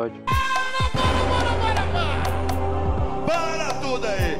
[0.00, 0.22] episódio.
[3.26, 4.38] Para tudo aí!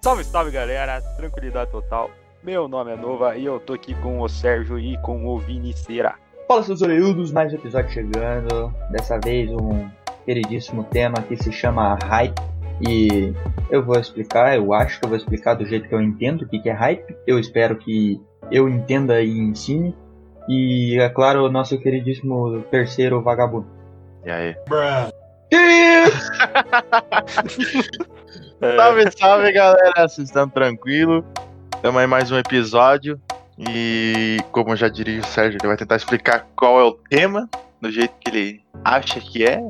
[0.00, 2.10] Salve, salve galera, tranquilidade total.
[2.42, 6.14] Meu nome é Nova e eu tô aqui com o Sérgio e com o Viniceira.
[6.48, 8.74] Fala seus orelhudos, mais um episódio chegando.
[8.90, 9.88] Dessa vez um
[10.24, 12.40] queridíssimo tema que se chama hype.
[12.80, 13.32] E
[13.70, 16.48] eu vou explicar, eu acho que eu vou explicar do jeito que eu entendo o
[16.48, 17.14] que que é hype.
[17.26, 19.94] Eu espero que eu entenda e ensine.
[20.48, 23.81] E é claro, o nosso queridíssimo terceiro vagabundo.
[24.24, 24.56] E aí?
[28.62, 31.24] É, Salve, salve galera, vocês estão tranquilo?
[31.74, 33.20] Estamos aí mais um episódio.
[33.58, 37.48] E como já diria o Sérgio, ele vai tentar explicar qual é o tema,
[37.80, 39.60] do jeito que ele acha que é.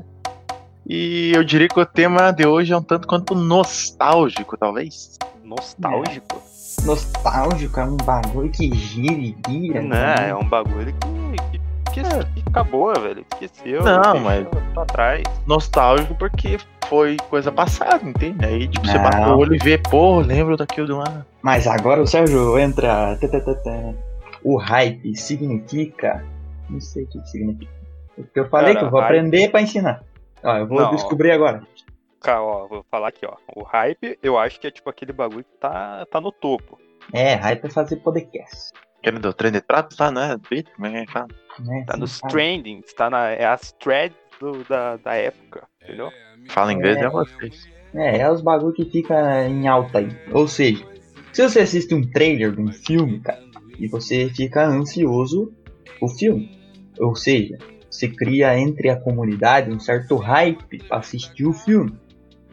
[0.87, 5.19] E eu diria que o tema de hoje é um tanto quanto nostálgico, talvez.
[5.43, 6.43] nostálgico.
[6.85, 9.81] Nostálgico é um bagulho que gira e vira.
[9.81, 13.25] Não, é um bagulho que, que, que, que acabou, velho.
[13.33, 13.83] Esqueceu.
[13.83, 15.23] Não, mas- Pra trás.
[15.47, 16.59] Nostálgico porque
[16.89, 18.45] foi coisa passada, entende?
[18.45, 19.05] Aí tipo, você Não.
[19.05, 21.27] bate o olho e vê, pô, lembro daquilo de lá.
[21.43, 23.19] Mas agora o Sérgio entra.
[24.43, 26.25] O hype significa.
[26.71, 27.73] Não sei o que significa.
[28.17, 30.03] Porque eu falei Cara, que eu vou hype- aprender pra ensinar.
[30.43, 30.91] Ó, eu vou Não, ó.
[30.91, 31.63] descobrir agora.
[32.21, 33.35] Cara, ó, vou falar aqui, ó.
[33.55, 36.79] O hype, eu acho que é tipo aquele bagulho que tá, tá no topo.
[37.13, 38.73] É, hype é fazer podcast.
[39.03, 40.39] Aquele do trem de trato lá, né?
[40.49, 41.27] Twitter, como é que fala?
[41.59, 41.85] Né?
[41.87, 42.31] Tá nos hype.
[42.31, 43.31] trendings, tá na.
[43.31, 46.09] É as threads do- da, da época, entendeu?
[46.49, 47.01] Fala inglês É.
[47.05, 47.69] é vocês.
[47.95, 50.09] É, é os bagulho que fica em alta aí.
[50.33, 50.85] Ou seja,
[51.33, 53.43] se você assiste um trailer de um filme, cara,
[53.79, 55.53] e você fica ansioso
[56.01, 56.59] o filme.
[57.01, 57.59] Ou seja,
[57.91, 61.93] se cria entre a comunidade um certo hype pra assistir o filme.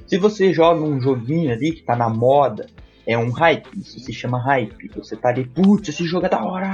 [0.07, 2.65] Se você joga um joguinho ali que tá na moda,
[3.09, 4.91] é um hype, isso se chama hype.
[4.95, 6.71] Você tá ali, putz, esse jogo é da hora,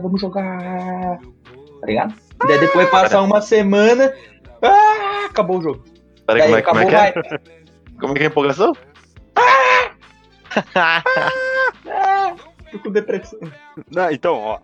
[0.00, 1.18] vamos jogar.
[1.80, 2.14] Tá ligado?
[2.42, 4.10] E daí depois passa uma semana,
[4.62, 5.84] ah, acabou o jogo.
[6.26, 7.00] Peraí, como é, como é acabou que o é?
[7.00, 7.56] hype.
[7.98, 8.72] Como é que é a empolgação?
[10.74, 12.34] Ah,
[12.72, 13.38] tô com depressão.
[13.90, 14.58] Não, então, ó.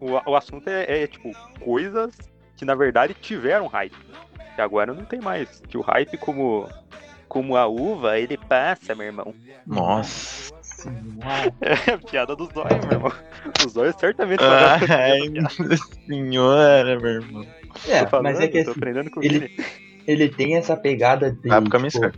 [0.00, 2.16] O, o assunto é, é, tipo coisas
[2.56, 3.94] que na verdade tiveram hype.
[4.58, 5.60] E agora não tem mais.
[5.68, 6.68] Que o hype, como,
[7.28, 9.32] como a uva, ele passa, meu irmão.
[9.64, 10.55] Nossa.
[11.60, 13.12] É a piada dos zóios, meu irmão.
[13.66, 15.28] Os zóios certamente Ai, essa piada.
[15.42, 17.46] nossa senhora, meu irmão.
[17.88, 18.80] É, Tô falando, mas é que tô assim,
[19.22, 19.64] ele- ele.
[20.06, 21.48] ele tem essa pegada de.
[21.48, 22.10] Caminho tipo,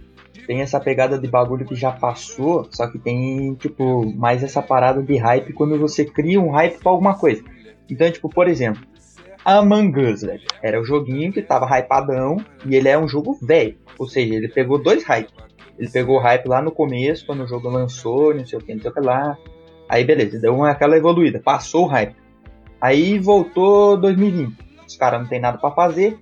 [0.46, 5.02] tem essa pegada de bagulho que já passou, só que tem, tipo, mais essa parada
[5.02, 7.42] de hype quando você cria um hype pra alguma coisa.
[7.90, 8.82] Então, tipo, por exemplo,
[9.44, 10.40] Among Us, velho.
[10.62, 13.76] Era o joguinho que tava hypadão e ele é um jogo velho.
[13.98, 15.32] Ou seja, ele pegou dois hypes.
[15.78, 18.74] Ele pegou o hype lá no começo, quando o jogo lançou, não sei o que,
[18.74, 19.36] não sei o que lá.
[19.88, 22.16] Aí beleza, deu uma, aquela evoluída, passou o hype.
[22.80, 24.56] Aí voltou 2020.
[24.86, 26.18] Os caras não tem nada pra fazer.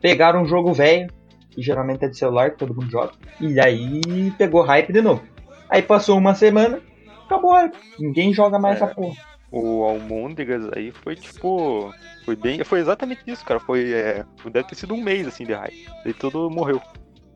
[0.00, 1.08] Pegaram um jogo velho,
[1.50, 3.12] que geralmente é de celular, que todo mundo joga.
[3.40, 4.00] E aí
[4.36, 5.22] pegou hype de novo.
[5.68, 6.80] Aí passou uma semana,
[7.24, 7.76] acabou o hype.
[7.98, 8.84] Ninguém joga mais É.
[8.84, 9.16] essa porra.
[9.50, 11.92] O Almôndegas aí foi tipo.
[12.24, 12.62] Foi bem.
[12.64, 13.60] Foi exatamente isso, cara.
[13.60, 13.92] Foi.
[13.92, 15.86] É, deve ter sido um mês assim de hype.
[16.04, 16.80] E tudo morreu.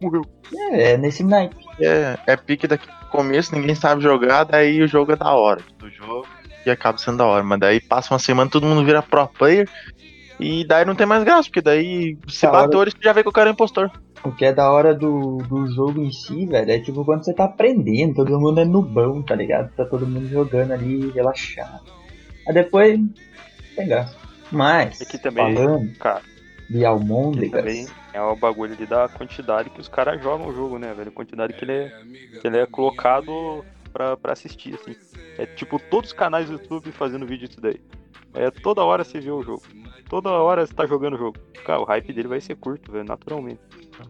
[0.01, 0.23] Morreu.
[0.73, 1.57] É, é nesse night.
[1.81, 5.61] É, é pique daqui no começo, ninguém sabe jogar, daí o jogo é da hora.
[5.79, 6.27] Do jogo
[6.69, 7.43] e acaba sendo da hora.
[7.43, 9.69] Mas daí passa uma semana, todo mundo vira pro player.
[10.39, 12.63] E daí não tem mais graça, porque daí se Da hora.
[12.63, 13.91] bateu, você já vê que o cara é impostor.
[14.25, 17.33] O que é da hora do, do jogo em si, velho, é tipo quando você
[17.33, 19.73] tá aprendendo, todo mundo é nubão, tá ligado?
[19.75, 21.81] Tá todo mundo jogando ali, relaxado.
[22.47, 23.01] Aí depois,
[23.77, 24.17] tem graça.
[24.51, 26.23] Mas, Aqui também, falando cara.
[26.69, 27.87] de almôndegas, também
[28.19, 31.09] é o bagulho ali da quantidade que os caras jogam o jogo, né, velho?
[31.09, 32.03] A quantidade que ele é,
[32.41, 34.97] que ele é colocado pra, pra assistir, assim.
[35.39, 37.81] É tipo todos os canais do YouTube fazendo vídeo disso daí.
[38.35, 39.63] É toda hora você vê o jogo.
[40.09, 41.39] Toda hora você tá jogando o jogo.
[41.65, 43.61] Cara, o hype dele vai ser curto, velho, naturalmente.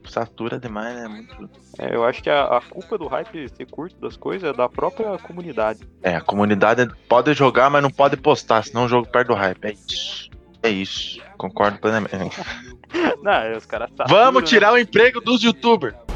[0.07, 1.09] Satura demais, né?
[1.09, 1.51] Muito...
[1.79, 4.69] É, eu acho que a, a culpa do hype ser curto das coisas é da
[4.69, 5.81] própria comunidade.
[6.03, 9.65] É, a comunidade pode jogar, mas não pode postar, senão o jogo perde o hype.
[9.65, 10.31] É isso.
[10.63, 11.21] É isso.
[11.39, 12.37] Concordo plenamente.
[13.23, 14.49] Não, os caras Vamos né?
[14.49, 15.95] tirar o emprego dos youtubers.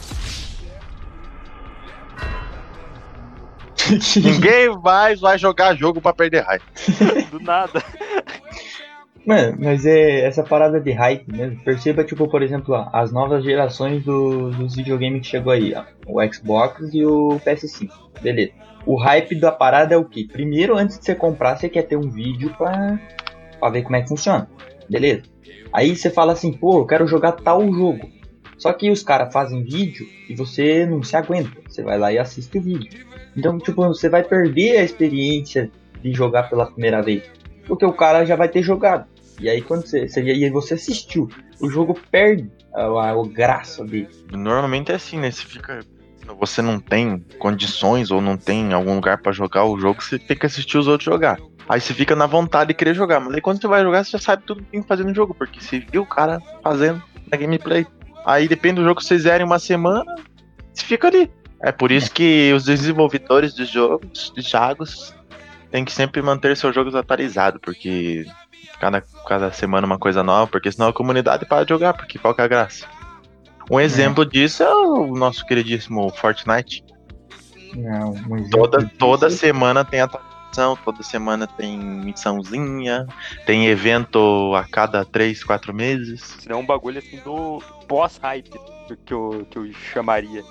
[4.17, 6.63] Ninguém mais vai jogar jogo pra perder hype.
[7.31, 7.83] do nada.
[9.27, 11.63] Mano, mas é essa parada de hype mesmo.
[11.63, 15.85] Perceba, tipo, por exemplo, ó, as novas gerações do- dos videogames que chegou aí, ó.
[16.07, 17.89] O Xbox e o PS5.
[18.21, 18.53] Beleza.
[18.85, 20.27] O hype da parada é o que?
[20.27, 22.99] Primeiro, antes de você comprar, você quer ter um vídeo pra,
[23.61, 24.49] pra ver como é que funciona.
[24.93, 25.23] Beleza.
[25.73, 28.11] Aí você fala assim, pô, eu quero jogar tal jogo.
[28.59, 31.51] Só que os caras fazem vídeo e você não se aguenta.
[31.67, 33.07] Você vai lá e assiste o vídeo.
[33.35, 35.71] Então, tipo, você vai perder a experiência
[36.03, 37.23] de jogar pela primeira vez.
[37.67, 39.07] Porque o cara já vai ter jogado.
[39.41, 41.29] E aí quando você, você, você assistiu,
[41.59, 44.11] o jogo perde a, a, a graça dele.
[44.31, 45.31] Normalmente é assim, né?
[45.31, 45.81] Você fica.
[46.39, 50.37] Você não tem condições ou não tem algum lugar pra jogar o jogo, você tem
[50.37, 51.41] que assistir os outros jogar.
[51.69, 53.21] Aí você fica na vontade de querer jogar.
[53.21, 55.15] Mas aí quando você vai jogar, você já sabe tudo que tem que fazer no
[55.15, 55.35] jogo.
[55.35, 57.87] Porque você viu o cara fazendo na gameplay.
[58.25, 60.05] Aí depende do jogo que vocês zerem uma semana,
[60.73, 61.31] você fica ali.
[61.61, 65.15] É por isso que os desenvolvedores de jogos, de jogos,
[65.71, 68.27] tem que sempre manter seus jogos atualizados, porque
[68.81, 72.35] cada, cada semana uma coisa nova, porque senão a comunidade para de jogar, porque qual
[72.35, 72.85] que é a graça?
[73.71, 76.85] Um exemplo disso é o nosso queridíssimo Fortnite.
[77.77, 80.32] Não, um Toda, disso- toda semana tem atualização,
[80.85, 83.07] toda semana tem missãozinha,
[83.47, 86.39] tem evento a cada 3, 4 meses.
[86.47, 88.51] É um bagulho assim do pós-hype,
[89.05, 90.43] que eu, que eu chamaria.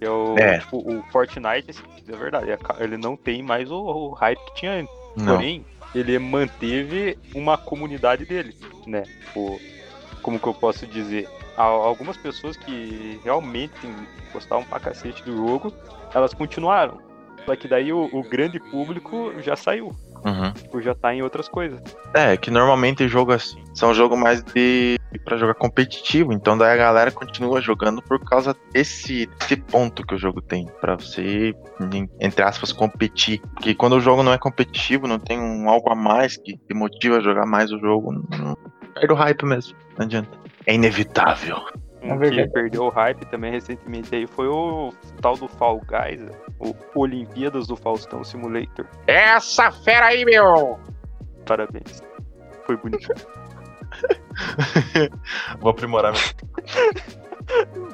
[0.00, 0.58] É o, É.
[0.58, 2.46] tipo, o Fortnite, assim, é verdade,
[2.80, 4.94] ele não tem mais o, o hype que tinha antes.
[5.16, 5.36] Não.
[5.36, 5.64] Porém,
[5.94, 8.54] ele manteve uma comunidade dele,
[8.86, 9.02] né?
[9.02, 9.60] Tipo,
[10.20, 11.28] como que eu posso dizer?
[11.56, 13.72] Há Algumas pessoas que realmente
[14.32, 15.72] gostavam pra cacete do jogo,
[16.12, 16.98] elas continuaram.
[17.46, 19.92] Só que daí o, o grande público já saiu,
[20.24, 20.52] Uhum.
[20.52, 21.80] tipo, já tá em outras coisas.
[22.14, 26.76] É, que normalmente jogo assim são jogos mais de para jogar competitivo, então daí a
[26.76, 31.54] galera continua jogando por causa desse, desse ponto que o jogo tem pra você
[32.20, 33.40] entre aspas competir.
[33.54, 36.74] Porque quando o jogo não é competitivo, não tem um algo a mais que te
[36.74, 38.56] motiva a jogar mais o jogo, não,
[38.94, 40.30] perde o hype mesmo, não adianta.
[40.66, 41.58] É inevitável.
[42.12, 44.92] Um verdade- que perdeu o hype também recentemente aí foi o
[45.22, 46.20] tal do Fall Guys,
[46.58, 48.86] o Olimpíadas do Faustão Simulator.
[49.06, 50.78] Essa fera aí, meu!
[51.46, 52.02] Parabéns.
[52.66, 53.08] Foi bonito.
[55.60, 56.20] Vou aprimorar meu.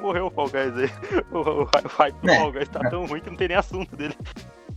[0.01, 0.89] Morreu o Fall Guys aí.
[1.31, 2.37] O, o, o hype do É.
[2.39, 4.15] Fall Guys tá tão ruim que não tem nem assunto dele.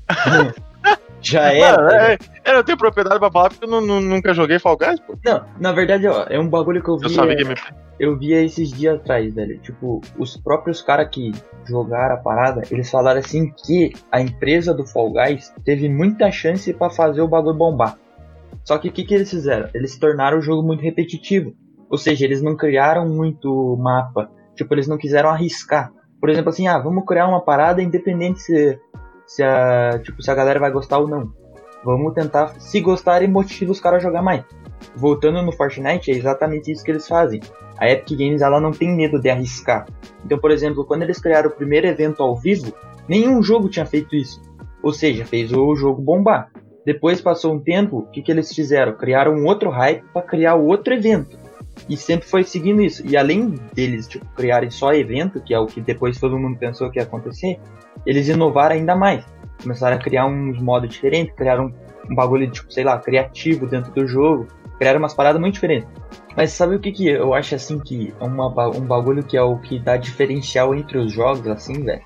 [1.25, 1.76] Já era.
[1.82, 2.15] Mano, né?
[2.44, 5.17] é, eu não tenho propriedade pra falar porque eu nu- nunca joguei Fall Guys, pô.
[5.25, 7.05] Não, na verdade, ó, é um bagulho que eu vi.
[7.17, 7.75] Eu vi é- gameplay.
[7.99, 9.59] eu via esses dias atrás, velho.
[9.61, 11.32] Tipo, os próprios caras que
[11.65, 16.73] jogaram a parada, eles falaram assim que a empresa do Fall Guys teve muita chance
[16.75, 17.97] pra fazer o bagulho bombar.
[18.65, 19.69] Só que o que, que eles fizeram?
[19.75, 21.55] Eles tornaram o jogo muito repetitivo.
[21.91, 24.31] Ou seja, eles não criaram muito mapa.
[24.56, 25.91] Tipo, eles não quiseram arriscar.
[26.20, 28.79] Por exemplo, assim, ah, vamos criar uma parada independente se,
[29.26, 31.32] se, a, tipo, se a galera vai gostar ou não.
[31.85, 34.43] Vamos tentar, se gostarem, motiva os caras a jogar mais.
[34.97, 37.41] Voltando no Fortnite, é exatamente isso que eles fazem.
[37.79, 39.87] A Epic Games ela não tem medo de arriscar.
[40.25, 42.73] Então, por exemplo, quando eles criaram o primeiro evento ao vivo,
[43.09, 44.41] nenhum jogo tinha feito isso.
[44.82, 46.50] Ou seja, fez o jogo bombar.
[46.85, 48.94] Depois passou um tempo, o que, que eles fizeram?
[48.94, 51.38] Criaram um outro hype para criar outro evento.
[51.88, 53.06] E sempre foi seguindo isso.
[53.06, 56.91] E além deles tipo, criarem só evento, que é o que depois todo mundo pensou
[56.91, 57.59] que ia acontecer,
[58.06, 59.25] eles inovaram ainda mais.
[59.62, 61.73] Começaram a criar uns modos diferentes, criaram
[62.11, 64.46] um bagulho, tipo, sei lá, criativo dentro do jogo.
[64.79, 65.88] Criaram umas paradas muito diferentes.
[66.37, 69.43] Mas sabe o que, que eu acho assim que é uma, um bagulho que é
[69.43, 72.02] o que dá diferencial entre os jogos, assim, velho?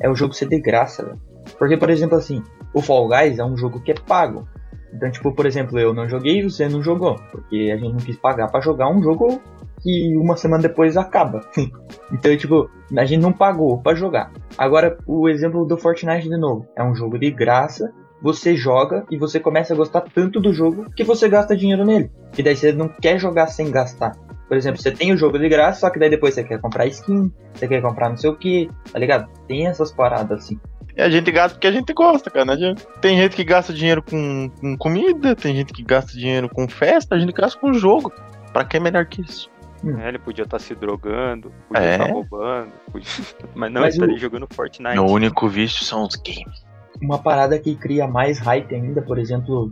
[0.00, 1.20] É o jogo ser de graça, velho.
[1.58, 2.42] Porque, por exemplo, assim,
[2.74, 4.46] o Fall Guys é um jogo que é pago.
[4.92, 7.16] Então, tipo, por exemplo, eu não joguei e você não jogou.
[7.30, 9.40] Porque a gente não quis pagar pra jogar um jogo
[9.80, 11.40] que uma semana depois acaba.
[12.12, 14.32] então, tipo, a gente não pagou pra jogar.
[14.56, 16.66] Agora, o exemplo do Fortnite de novo.
[16.76, 20.90] É um jogo de graça, você joga e você começa a gostar tanto do jogo
[20.94, 22.10] que você gasta dinheiro nele.
[22.36, 24.16] E daí você não quer jogar sem gastar.
[24.48, 26.86] Por exemplo, você tem o jogo de graça, só que daí depois você quer comprar
[26.86, 29.28] skin, você quer comprar não sei o que, tá ligado?
[29.46, 30.58] Tem essas paradas assim.
[30.96, 32.44] E a gente gasta porque a gente gosta, cara.
[32.44, 32.82] Não adianta.
[33.00, 37.14] Tem gente que gasta dinheiro com, com comida, tem gente que gasta dinheiro com festa,
[37.14, 38.12] a gente gasta com jogo.
[38.52, 39.48] Pra que é melhor que isso?
[39.84, 41.92] É, ele podia estar se drogando, podia É.
[41.92, 43.08] estar roubando, podia-
[43.54, 44.94] mas não, Mas ele estaria o- jogando Fortnite.
[44.94, 46.66] Meu único vício são os games.
[47.00, 49.70] Uma parada que cria mais hype ainda, por exemplo,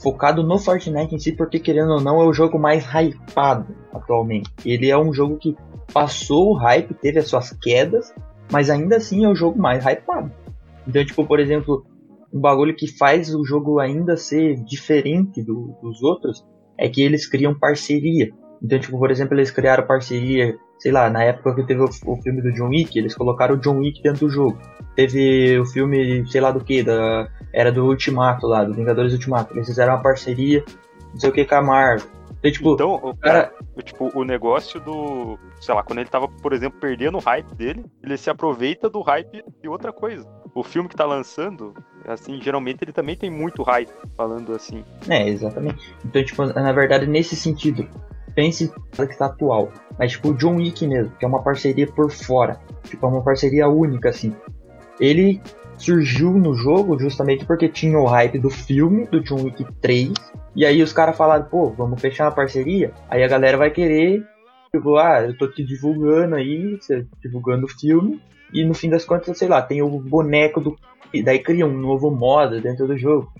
[0.00, 4.48] focado no Fortnite em si, porque querendo ou não é o jogo mais hypado atualmente.
[4.64, 5.56] Ele é um jogo que
[5.92, 8.14] passou o hype, teve as suas quedas,
[8.50, 10.30] mas ainda assim é o jogo mais hypado.
[10.86, 11.84] Então, tipo, por exemplo,
[12.32, 16.44] um bagulho que faz o jogo ainda ser diferente do- dos outros
[16.78, 18.30] é que eles criam parceria.
[18.62, 22.22] Então, tipo, por exemplo, eles criaram parceria, sei lá, na época que teve o, o
[22.22, 24.58] filme do John Wick, eles colocaram o John Wick dentro do jogo.
[24.94, 29.52] Teve o filme, sei lá do que, da, era do Ultimato lá, do Vingadores Ultimato.
[29.54, 30.64] Eles fizeram uma parceria,
[31.12, 32.06] não sei o que, com a Marvel.
[32.38, 35.38] Então, tipo, Então, o cara, cara, tipo, o negócio do.
[35.60, 39.00] Sei lá, quando ele tava, por exemplo, perdendo o hype dele, ele se aproveita do
[39.00, 40.28] hype de outra coisa.
[40.52, 41.72] O filme que tá lançando,
[42.04, 44.84] assim, geralmente ele também tem muito hype, falando assim.
[45.08, 45.94] É, exatamente.
[46.04, 47.88] Então, tipo, na verdade, nesse sentido,
[48.34, 49.72] pense que tá atual.
[49.98, 52.58] Mas, tipo, o John Wick mesmo, que é uma parceria por fora.
[52.84, 54.34] Tipo, é uma parceria única, assim.
[55.00, 55.40] Ele
[55.76, 60.12] surgiu no jogo justamente porque tinha o hype do filme, do John Wick 3,
[60.54, 62.92] E aí os caras falaram, pô, vamos fechar uma parceria.
[63.08, 64.24] Aí a galera vai querer,
[64.70, 66.78] tipo, ah, eu tô te divulgando aí,
[67.22, 68.20] divulgando o filme.
[68.52, 70.76] E no fim das contas, sei lá, tem o boneco do.
[71.12, 73.32] e Daí cria um novo modo dentro do jogo.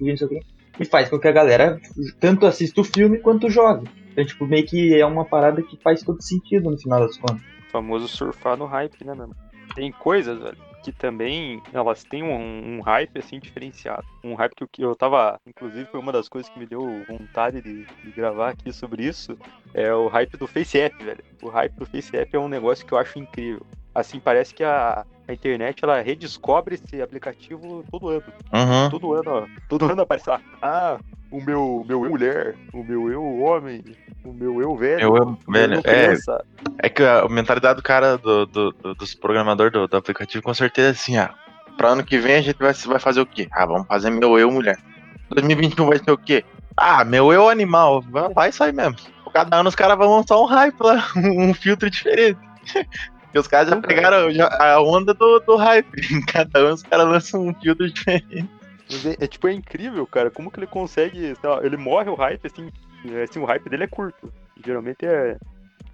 [0.81, 1.79] E faz com que a galera
[2.19, 3.87] tanto assista o filme quanto jogue.
[4.13, 7.41] Então, tipo, meio que é uma parada que faz todo sentido no final das contas.
[7.69, 9.35] O famoso surfar no hype, né, mesmo?
[9.75, 14.05] Tem coisas, velho, que também elas têm um, um hype assim diferenciado.
[14.23, 17.03] Um hype que eu- que eu tava, inclusive, foi uma das coisas que me deu
[17.09, 19.35] vontade de, de gravar aqui sobre isso.
[19.73, 21.25] É o hype do Face App, velho.
[21.43, 23.65] O hype do Face App é um negócio que eu acho incrível.
[23.95, 28.25] Assim, parece que a, a internet ela redescobre esse aplicativo todo ano.
[28.53, 28.91] Uhum.
[28.91, 29.47] Todo ano, ó.
[29.71, 30.41] Todo ano aparece lá.
[30.61, 30.99] Ah,
[31.33, 33.83] o meu, meu eu mulher, o meu eu homem,
[34.25, 35.01] o meu eu velho.
[35.01, 36.15] Eu, velho, é,
[36.79, 40.55] é que a mentalidade do cara, do, do- do- dos programadores do, do aplicativo, com
[40.55, 41.35] certeza é assim, ah,
[41.77, 43.49] pra ano que vem a gente vai, vai fazer o quê?
[43.51, 44.79] Ah, vamos fazer meu eu mulher.
[45.31, 46.45] 2021 vai ser o quê?
[46.77, 48.03] Ah, meu eu animal.
[48.03, 48.97] Vai, vai sair mesmo.
[49.33, 52.39] Cada ano os caras vão lançar um hype lá, um filtro diferente.
[53.35, 55.89] E os caras já pegaram já- a onda do, do hype.
[56.31, 58.47] Cada ano os caras lançam um filtro diferente.
[58.93, 60.31] Mas é, é, tipo, é incrível, cara.
[60.31, 61.35] Como que ele consegue.
[61.43, 62.71] lá, ele morre o hype, assim.
[63.11, 64.33] é, assim o hype dele é curto.
[64.65, 65.39] Geralmente é.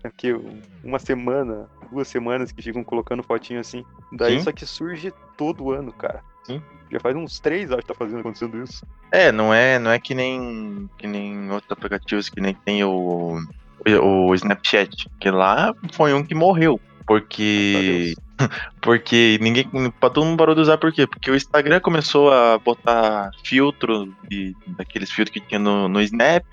[0.03, 0.35] é que
[0.83, 3.85] uma semana, duas semanas que ficam colocando fotinho assim.
[4.13, 4.45] Daí Sim.
[4.45, 6.23] só que surge todo ano, cara.
[6.45, 6.63] Sim.
[6.91, 8.85] Já faz uns três, acho, que tá fazendo acontecendo isso.
[9.13, 13.39] É, não é, não é que nem que nem outros aplicativos que nem tem o,
[13.87, 18.15] o, o Snapchat, que lá foi um que morreu, porque
[18.81, 19.69] porque ninguém,
[20.01, 21.07] todo mundo parou de usar por quê?
[21.07, 26.45] Porque o Instagram começou a botar filtro de, daqueles filtros que tinha no, no Snap.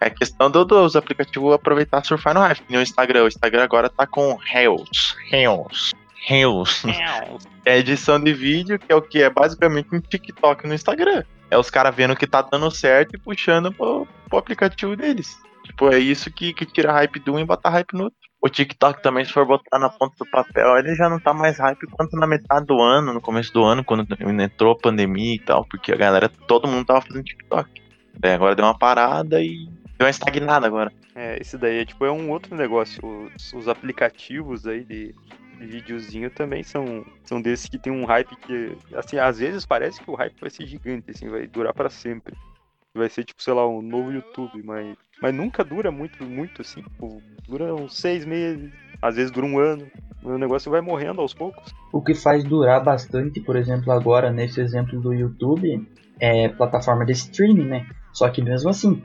[0.00, 2.62] É questão do- dos aplicativos aproveitar surfar no hype.
[2.70, 3.24] o Instagram.
[3.24, 5.14] O Instagram agora tá com Reels.
[5.28, 5.92] Reels.
[6.26, 6.82] Reels.
[7.66, 9.22] É edição de vídeo, que é o que?
[9.22, 11.22] É basicamente um TikTok no Instagram.
[11.50, 15.38] É os caras vendo que tá dando certo e puxando pro, pro aplicativo deles.
[15.70, 18.18] Tipo, é isso que, que tira hype de um e bota hype no outro.
[18.42, 21.58] O TikTok também, se for botar na ponta do papel, ele já não tá mais
[21.58, 24.04] hype quanto na metade do ano, no começo do ano, quando
[24.42, 27.70] entrou a pandemia e tal, porque a galera, todo mundo tava fazendo TikTok.
[28.22, 30.90] Agora deu uma parada e deu uma estagnada agora.
[31.14, 33.00] É, esse daí é tipo, é um outro negócio.
[33.36, 35.14] Os, os aplicativos aí de,
[35.58, 40.02] de videozinho também são, são desses que tem um hype que, assim, às vezes parece
[40.02, 42.34] que o hype vai ser gigante, assim, vai durar pra sempre.
[42.94, 46.82] Vai ser, tipo, sei lá, um novo YouTube, mas, mas nunca dura muito, muito, assim.
[46.82, 49.86] Tipo, dura uns seis meses, às vezes dura um ano.
[50.22, 51.72] O negócio vai morrendo aos poucos.
[51.92, 55.86] O que faz durar bastante, por exemplo, agora nesse exemplo do YouTube,
[56.18, 57.86] é plataforma de streaming, né?
[58.12, 59.02] Só que mesmo assim,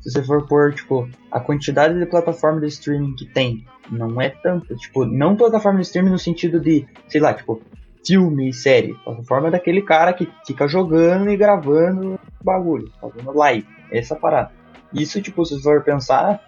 [0.00, 4.30] se você for pôr, tipo, a quantidade de plataforma de streaming que tem, não é
[4.30, 4.74] tanto.
[4.76, 7.62] Tipo, não plataforma de streaming no sentido de, sei lá, tipo,
[8.06, 8.94] filme e série.
[9.04, 13.66] Plataforma daquele cara que fica jogando e gravando bagulho, fazendo live.
[13.90, 14.52] Essa parada.
[14.92, 16.40] Isso, tipo, se você for pensar,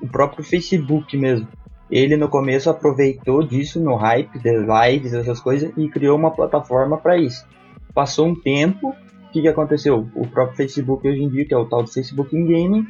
[0.00, 1.48] o próprio Facebook mesmo.
[1.90, 6.96] Ele no começo aproveitou disso no hype de lives, essas coisas, e criou uma plataforma
[6.96, 7.44] para isso.
[7.92, 10.08] Passou um tempo, o que, que aconteceu?
[10.14, 12.86] O próprio Facebook hoje em dia, que é o tal do Facebook in Gaming,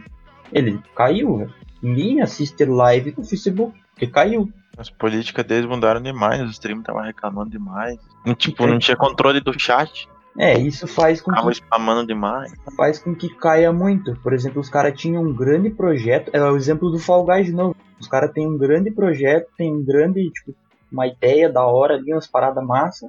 [0.53, 1.49] ele caiu.
[1.83, 4.51] Ninguém assiste live do Facebook, porque caiu.
[4.81, 7.99] As políticas deles mudaram demais, os streamers estavam reclamando demais.
[8.25, 10.09] E, tipo, não tinha controle do chat,
[10.39, 12.51] É, isso faz com estavam que, spamando demais.
[12.77, 14.15] faz com que caia muito.
[14.23, 17.53] Por exemplo, os caras tinham um grande projeto, é o exemplo do Fall Guys de
[17.53, 17.77] novo.
[18.01, 20.55] Os caras têm um grande projeto, tem um grande, tipo,
[20.91, 23.09] uma ideia da hora ali, umas paradas massa,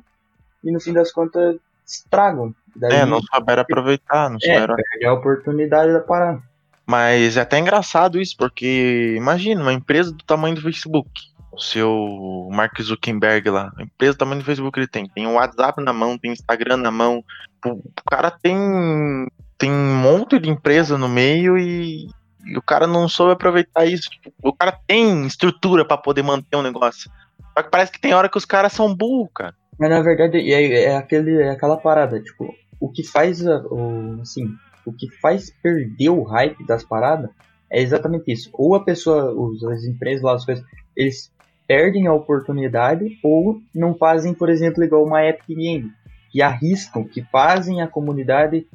[0.63, 1.55] e no fim das contas
[1.87, 2.53] estragam.
[2.75, 6.41] Daí, É, não souberam aproveitar, não é, souberam perde a oportunidade da parada.
[6.85, 11.09] Mas é até engraçado isso, porque imagina, uma empresa do tamanho do Facebook,
[11.51, 15.33] o seu Mark Zuckerberg lá, a empresa do tamanho do Facebook ele tem, tem o
[15.33, 17.23] WhatsApp na mão, tem Instagram na mão,
[17.65, 19.27] o cara tem
[19.57, 22.07] tem um monte de empresa no meio e,
[22.43, 24.09] e o cara não soube aproveitar isso.
[24.09, 27.11] Tipo, o cara tem estrutura pra poder manter um negócio.
[27.53, 29.53] Só que parece que tem hora que os caras são burros, cara.
[29.79, 34.47] Mas na verdade é, é, aquele, é aquela parada, tipo, o que faz o, assim,
[34.83, 37.29] o que faz perder o hype das paradas
[37.71, 38.49] é exatamente isso.
[38.53, 39.31] Ou a pessoa,
[39.71, 40.65] as empresas lá, as coisas,
[40.95, 41.30] eles
[41.71, 45.89] perdem a oportunidade ou não fazem, por exemplo, igual uma Epic Game,
[46.29, 48.65] que arriscam, que fazem a comunidade,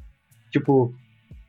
[0.50, 0.94] tipo,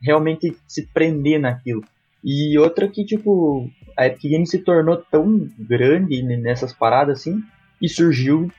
[0.01, 1.84] realmente se prender naquilo.
[2.24, 7.42] E outra que, tipo, a Epic Game se tornou tão grande nessas paradas assim,
[7.82, 8.51] e surgiu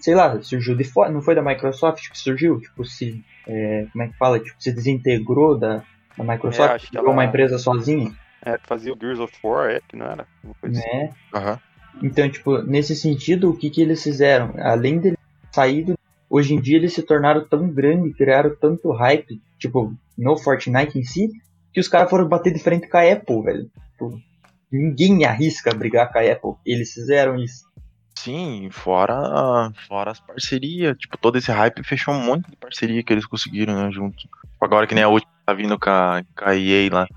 [0.00, 4.02] sei lá, surgiu de fora, não foi da Microsoft que surgiu, tipo, se, é, como
[4.02, 5.76] é que fala, tipo, se desintegrou da,
[6.18, 8.12] da É, Microsoft, acho que virou uma ela- empresa sozinha,
[8.44, 10.26] É, fazia o Gears of War, é, que não era?
[10.42, 10.88] Uma coisa assim.
[10.98, 11.14] né?
[12.00, 14.54] Então, tipo, nesse sentido, o que que eles fizeram?
[14.58, 15.16] Além de
[15.52, 15.98] saído,
[16.30, 21.04] hoje em dia eles se tornaram tão grandes, criaram tanto hype, tipo, no Fortnite em
[21.04, 21.30] si,
[21.72, 23.70] que os caras foram bater de frente com a Apple, velho.
[23.92, 24.20] Tipo,
[24.70, 26.54] ninguém arrisca brigar com a Apple.
[26.64, 27.70] Eles fizeram isso.
[28.14, 30.96] Sim, fora, fora as parcerias.
[30.96, 34.28] Tipo, todo esse hype fechou um monte de parceria que eles conseguiram, né, junto.
[34.60, 37.08] Agora que nem a última tá vindo com a, com a EA lá.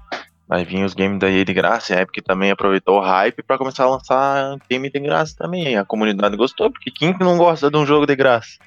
[0.47, 1.95] Vai vir os games da EA de graça.
[1.95, 5.75] A Epic também aproveitou o hype pra começar a lançar game de graça também.
[5.75, 8.59] A comunidade gostou, porque quem que não gosta de um jogo de graça?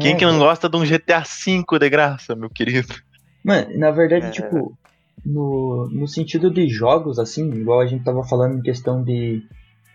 [0.00, 2.94] Quem É, que não gosta de um GTA V de graça, meu querido?
[3.44, 4.30] Mano, na verdade, É.
[4.30, 4.76] tipo,
[5.24, 9.42] no, no sentido de jogos, assim, igual a gente tava falando em questão de.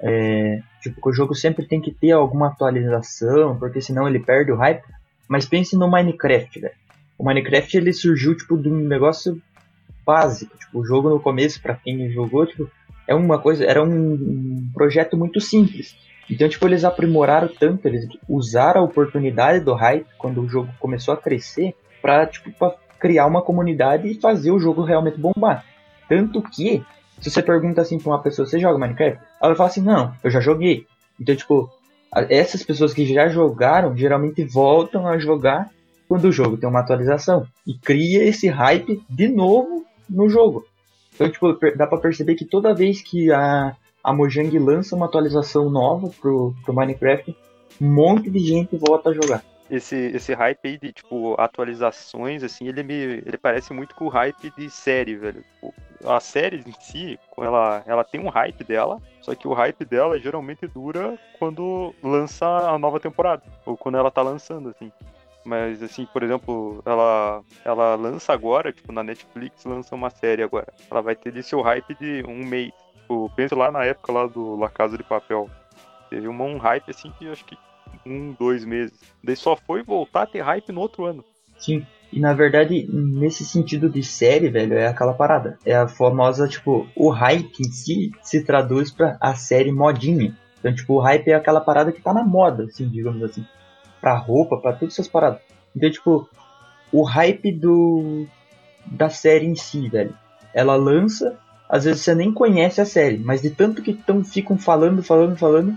[0.03, 4.51] é, tipo, que o jogo sempre tem que ter alguma atualização, porque senão ele perde
[4.51, 4.83] o hype.
[5.27, 6.73] Mas pense no Minecraft, velho.
[7.17, 9.41] O Minecraft ele surgiu, tipo, de um negócio
[10.05, 10.57] básico.
[10.57, 12.69] Tipo, o jogo no começo, pra quem jogou, tipo,
[13.07, 15.95] é uma coisa, era um, projeto muito simples.
[16.29, 21.13] Então, tipo, eles aprimoraram tanto, eles usaram a oportunidade do hype quando o jogo começou
[21.13, 25.65] a crescer pra, tipo, pra criar uma comunidade e fazer o jogo realmente bombar.
[26.07, 26.83] Tanto que,
[27.19, 29.19] se você pergunta assim pra uma pessoa, você joga Minecraft?
[29.41, 30.85] Ela vai falar assim, não, eu já joguei.
[31.19, 31.69] Então, tipo,
[32.29, 35.69] essas pessoas que já jogaram, geralmente voltam a jogar
[36.07, 37.47] quando o jogo tem uma atualização.
[37.65, 40.65] E cria esse hype de novo no jogo.
[41.13, 45.69] Então, tipo, dá pra perceber que toda vez que a, a Mojang lança uma atualização
[45.69, 47.35] nova pro, pro Minecraft,
[47.79, 49.43] um monte de gente volta a jogar.
[49.69, 52.93] esse, esse hype aí de, tipo, atualizações, assim, ele me.
[52.93, 55.43] ele parece muito com o hype de série, velho.
[55.53, 55.73] Tipo,
[56.05, 60.19] a série em si, ela, ela tem um hype dela, só que o hype dela
[60.19, 63.43] geralmente dura quando lança a nova temporada.
[63.65, 64.91] Ou quando ela tá lançando, assim.
[65.43, 70.71] Mas, assim, por exemplo, ela, ela lança agora, tipo, na Netflix lança uma série agora.
[70.89, 72.71] Ela vai ter de seu hype de um mês.
[72.95, 75.49] Tipo, pensa lá na época lá do La Casa de Papel.
[76.09, 77.57] Teve uma, um hype, assim, que acho que
[78.05, 78.97] um, dois meses.
[79.23, 81.23] Daí só foi voltar a ter hype no outro ano.
[81.57, 81.85] Sim.
[82.11, 85.57] E na verdade, nesse sentido de série, velho, é aquela parada.
[85.65, 90.35] É a famosa, tipo, o hype em si se traduz pra a série modinha.
[90.59, 93.45] Então, tipo, o hype é aquela parada que tá na moda, assim, digamos assim.
[94.01, 95.39] Pra roupa, pra todas essas paradas.
[95.75, 96.29] Então, tipo,
[96.91, 98.25] o hype do
[98.85, 100.15] da série em si, velho.
[100.53, 101.37] Ela lança,
[101.69, 105.37] às vezes você nem conhece a série, mas de tanto que tão, ficam falando, falando,
[105.37, 105.75] falando,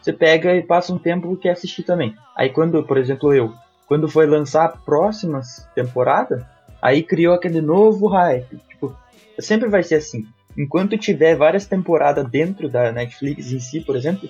[0.00, 2.14] você pega e passa um tempo e quer assistir também.
[2.36, 3.52] Aí quando, por exemplo, eu,
[3.86, 5.40] quando foi lançar a próxima
[5.74, 6.48] temporada,
[6.80, 8.56] aí criou aquele novo hype.
[8.68, 8.96] Tipo,
[9.38, 10.26] sempre vai ser assim.
[10.56, 14.28] Enquanto tiver várias temporadas dentro da Netflix em si, por exemplo,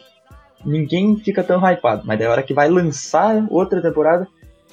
[0.65, 2.03] ninguém fica tão hypado.
[2.07, 4.27] Mas da hora que vai lançar outra temporada,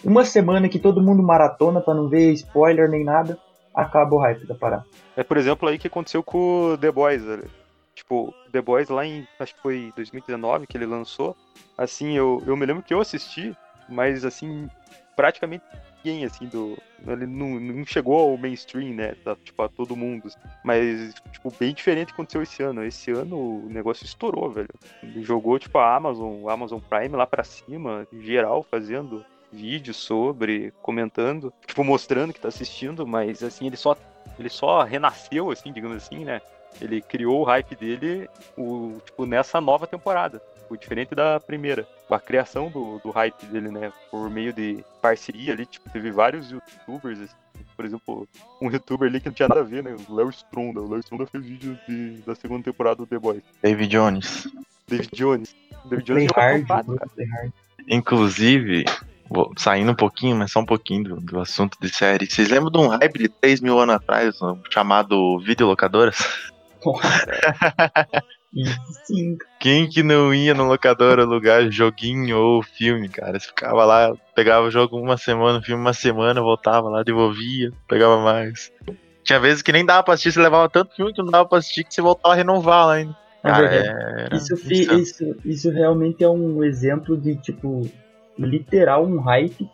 [0.04, 3.38] uma semana que todo mundo maratona pra não ver spoiler nem nada,
[3.74, 4.86] acaba o hype da parada.
[5.16, 7.50] É, por exemplo, aí que aconteceu com The Boys, velho.
[7.94, 11.36] Tipo, The Boys lá em, acho que foi 2019 que ele lançou.
[11.78, 13.56] Assim, eu, eu me lembro que eu assisti,
[13.90, 14.68] mas assim,
[15.16, 15.64] praticamente
[16.04, 16.78] ninguém, assim, do...
[17.08, 20.28] Ele não, não chegou ao mainstream, né, tá, tipo, a todo mundo.
[20.28, 20.40] assim.
[20.64, 22.84] Mas, tipo, bem diferente aconteceu esse ano.
[22.84, 24.70] Esse ano o negócio estourou, velho.
[25.04, 30.72] Ele jogou, tipo, a Amazon, o Amazon Prime lá pra cima, geral, fazendo vídeo sobre,
[30.82, 33.96] comentando, tipo, mostrando que tá assistindo, mas, assim, ele só
[34.40, 36.42] ele só renasceu, assim, digamos assim, né?
[36.80, 40.42] Ele criou o hype dele, o, tipo, nessa nova temporada.
[40.72, 41.88] Tipo, diferente da primeira.
[42.10, 43.92] A criação do, do hype dele, né?
[44.10, 47.34] Por meio de parceria ali, tipo, teve vários youtubers, assim,
[47.76, 48.28] por exemplo,
[48.62, 49.96] um youtuber ali que não tinha nada a ver, né?
[50.10, 50.82] O Léo Stronda.
[50.82, 53.44] O Léo Stronda fez vídeo de, da segunda temporada do The Boys.
[53.62, 54.48] David Jones.
[54.88, 55.56] David Jones.
[55.86, 56.68] David Jones é hard,
[57.16, 57.52] play hard.
[57.88, 58.86] Inclusive,
[59.30, 62.30] vou- saindo um pouquinho, mas só um pouquinho do, do assunto de série.
[62.30, 66.18] Vocês lembram de um hype de 3 mil anos atrás, um chamado videolocadoras?
[66.82, 68.41] Isso
[69.06, 73.40] sim, Quem que não ia no locador alugar joguinho ou filme, cara?
[73.40, 77.72] Você ficava lá, pegava o jogo uma semana, o filme uma semana, voltava lá, devolvia,
[77.88, 78.72] pegava mais.
[79.24, 81.60] Tinha vezes que nem dava pra assistir, você levava tanto filme que não dava pra
[81.60, 83.16] assistir que você voltava a renovar lá ainda.
[83.44, 85.00] na Cara, Isso, insano.
[85.00, 87.90] isso, isso realmente é um exemplo de, tipo,
[88.38, 89.70] literal um hype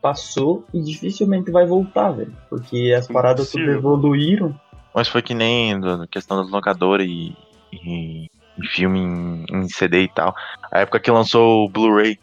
[0.00, 2.34] passou e dificilmente vai voltar, velho.
[2.48, 4.54] Porque as paradas tudo evoluíram.
[4.94, 7.34] Mas foi que nem do- questão das locadoras e,
[7.72, 8.26] e-
[8.58, 10.34] e filme em, em CD e tal.
[10.70, 12.18] A época que lançou o Blu-ray,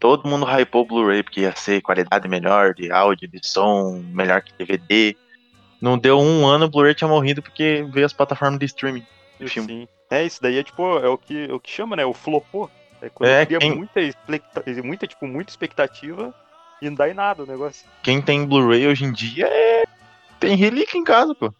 [0.00, 4.42] todo mundo hypou o Blu-ray porque ia ser qualidade melhor de áudio, de som, melhor
[4.42, 5.16] que DVD.
[5.80, 9.04] Não deu um ano, o Blu-ray tinha morrido porque veio as plataformas de streaming.
[9.38, 9.68] de filme.
[9.82, 9.88] Sim.
[10.10, 12.04] É, isso daí é tipo, é o que, o que chama, né?
[12.04, 12.68] O flopô.
[13.00, 14.00] É quando É, cria quem- muita,
[14.82, 16.34] muita, tipo, muita expectativa
[16.82, 17.86] e não dá em nada o negócio.
[18.02, 19.84] Quem tem Blu-ray hoje em dia é.
[20.40, 21.52] Tem relíquia em casa, pô.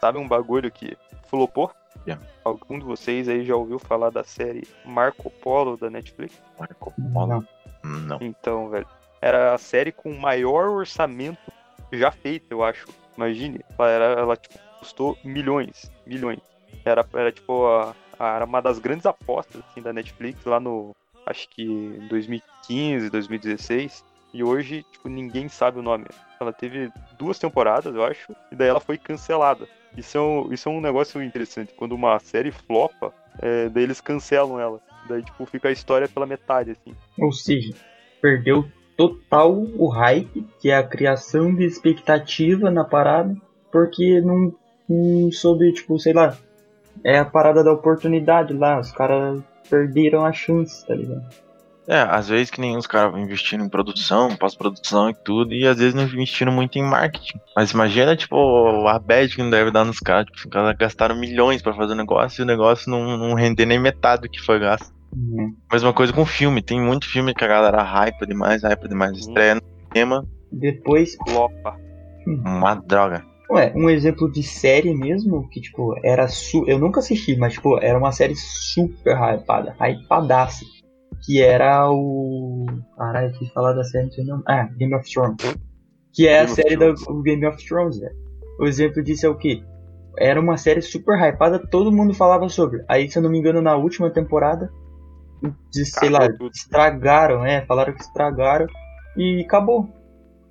[0.00, 0.96] Sabe um bagulho que
[1.28, 1.70] flopou?
[2.06, 2.24] Yeah.
[2.44, 6.40] Algum de vocês aí já ouviu falar da série Marco Polo da Netflix?
[6.58, 6.92] Marco.
[7.12, 7.46] Polo.
[7.82, 8.18] Não.
[8.20, 8.86] Então, velho.
[9.20, 11.52] era a série com o maior orçamento
[11.92, 12.86] já feito, eu acho.
[13.16, 16.40] Imagine, ela, era, ela tipo, custou milhões, milhões.
[16.84, 20.94] Era, era tipo, a, a, era uma das grandes apostas assim, da Netflix lá no,
[21.26, 24.04] acho que em 2015, 2016.
[24.32, 26.04] E hoje, tipo, ninguém sabe o nome.
[26.38, 29.66] Ela teve duas temporadas, eu acho, e daí ela foi cancelada.
[29.96, 31.72] Isso é um, isso é um negócio interessante.
[31.76, 34.80] Quando uma série flopa, é, daí eles cancelam ela.
[35.08, 36.94] Daí, tipo, fica a história pela metade, assim.
[37.18, 37.74] Ou seja,
[38.20, 43.36] perdeu total o hype, que é a criação de expectativa na parada,
[43.70, 44.54] porque não,
[44.88, 46.36] não soube, tipo, sei lá,
[47.04, 51.45] é a parada da oportunidade lá, os caras perderam a chance, tá ligado?
[51.88, 55.78] É, às vezes que nem os caras investindo em produção, pós-produção e tudo, e às
[55.78, 57.38] vezes não investindo muito em marketing.
[57.54, 58.36] Mas imagina, tipo,
[58.88, 61.92] a bad que não deve dar nos caras, tipo, os caras gastaram milhões pra fazer
[61.92, 64.92] o negócio e o negócio não, não render nem metade do que foi gasto.
[65.14, 65.54] Uhum.
[65.72, 69.54] Mesma coisa com filme, tem muito filme que a galera hype demais, hype demais, estreia
[69.54, 71.76] no cinema, Depois, Flopa.
[72.26, 73.24] uma droga.
[73.50, 77.78] ué, um exemplo de série mesmo, que tipo, era su eu nunca assisti, mas tipo,
[77.78, 80.64] era uma série super hypada, hypadaça.
[81.26, 82.64] Que era o.
[82.96, 84.42] Caralho, quis falar da série, não sei o nome.
[84.46, 85.58] Ah, Game of Thrones.
[86.14, 88.14] Que é a Game of série do Game of Thrones, velho.
[88.60, 89.62] O exemplo disso é o quê?
[90.18, 92.84] Era uma série super hypada, todo mundo falava sobre.
[92.88, 94.70] Aí, se eu não me engano, na última temporada,
[95.72, 96.52] de, sei lá, tudo.
[96.54, 97.66] estragaram, né?
[97.66, 98.66] Falaram que estragaram
[99.16, 99.88] e acabou.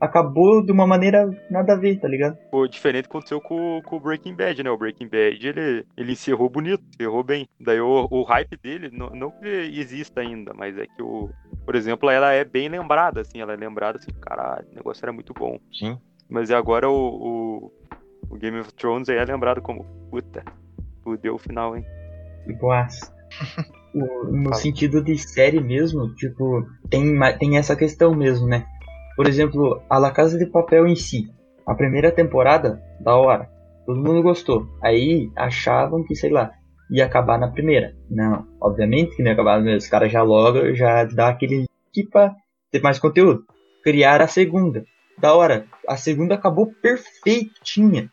[0.05, 2.37] Acabou de uma maneira nada a ver, tá ligado?
[2.51, 4.69] Pô, diferente que aconteceu com, com o Breaking Bad, né?
[4.69, 7.47] O Breaking Bad, ele, ele encerrou bonito, encerrou bem.
[7.59, 11.29] Daí o, o hype dele, não, não que exista ainda, mas é que o...
[11.65, 13.39] Por exemplo, ela é bem lembrada, assim.
[13.41, 15.59] Ela é lembrada, assim, caralho, o negócio era muito bom.
[15.73, 15.97] Sim.
[16.29, 17.71] Mas agora o, o,
[18.29, 20.43] o Game of Thrones aí é lembrado como, puta,
[21.03, 21.85] fudeu o final, hein?
[22.59, 23.13] Boas.
[23.95, 28.65] No sentido de série mesmo, tipo, tem, tem essa questão mesmo, né?
[29.15, 31.30] Por exemplo, a La Casa de Papel em si.
[31.65, 33.49] A primeira temporada, da hora.
[33.86, 34.67] Todo mundo gostou.
[34.84, 36.51] Aí achavam que, sei lá,
[36.91, 37.95] ia acabar na primeira.
[38.10, 39.78] Não, obviamente que não ia acabar na primeira.
[39.78, 42.34] Os caras já logo já dá aquele que pra
[42.71, 43.43] ter mais conteúdo.
[43.84, 44.84] Criar a segunda.
[45.17, 45.65] Da hora.
[45.88, 48.12] A segunda acabou perfeitinha.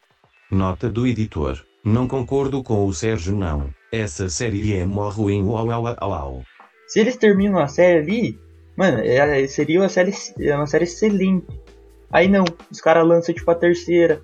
[0.50, 1.64] Nota do editor.
[1.84, 3.70] Não concordo com o Sérgio não.
[3.90, 6.42] Essa série é mó ruim uau uau uau.
[6.86, 8.38] Se eles terminam a série ali,
[8.82, 11.46] mano, é- seria uma série, é uma série excelente.
[12.10, 14.20] Aí não, os caras lançam tipo a terceira,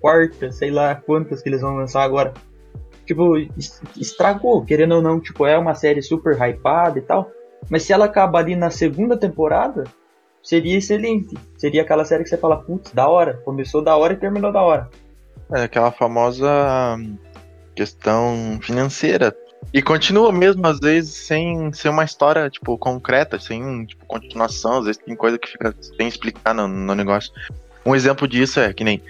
[0.00, 2.32] quarta, sei lá quantas que eles vão lançar agora.
[3.06, 7.30] Tipo, es- estragou, querendo ou não, tipo, é uma série super hypada e tal.
[7.70, 9.84] Mas se ela acaba ali na segunda temporada,
[10.42, 11.36] seria excelente.
[11.56, 13.34] Seria aquela série que você fala, putz, da hora.
[13.44, 14.88] Começou da hora e terminou da hora.
[15.52, 16.48] É aquela famosa
[16.98, 17.16] hum,
[17.74, 19.34] questão financeira.
[19.72, 24.78] E continua mesmo, às vezes, sem ser uma história, tipo, concreta, sem, tipo, continuação.
[24.78, 27.32] Às vezes tem coisa que fica sem explicar no, no negócio.
[27.84, 29.02] Um exemplo disso é que nem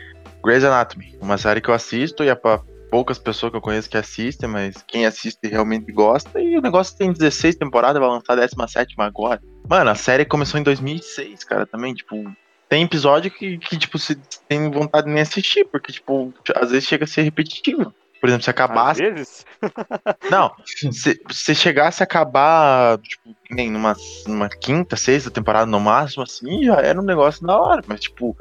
[0.45, 3.89] Grey's Anatomy, uma série que eu assisto e é pra poucas pessoas que eu conheço
[3.89, 6.41] que assistem, mas quem assiste realmente gosta.
[6.41, 9.41] E o negócio tem 16 temporadas, vai lançar a 17 agora.
[9.69, 12.25] Mano, a série começou em 2006, cara, também, tipo...
[12.69, 14.15] Tem episódio que, que tipo, você
[14.47, 17.95] tem vontade de nem assistir, porque, tipo, às vezes chega a ser repetitivo.
[18.21, 19.01] Por exemplo, se Às acabasse.
[19.03, 19.47] vezes,
[20.31, 20.53] Não,
[20.93, 26.65] se, se chegasse a acabar, tipo, nem numa, numa quinta, sexta temporada no máximo, assim,
[26.65, 27.83] já era um negócio da hora.
[27.87, 28.37] Mas, tipo,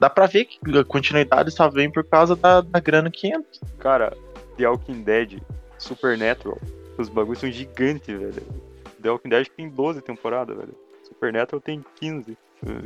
[0.00, 3.44] dá pra ver que a continuidade só vem por causa da, da grana que entra.
[3.78, 4.16] cara,
[4.56, 5.40] The Walking Dead,
[5.78, 6.58] Supernatural,
[6.96, 8.42] os bagulhos são gigantes, velho.
[9.00, 10.74] The Walking Dead tem 12 temporadas, velho.
[11.04, 12.36] Supernatural tem 15.